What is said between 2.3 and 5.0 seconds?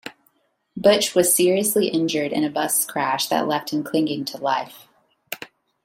in a bus crash that left him clinging to life.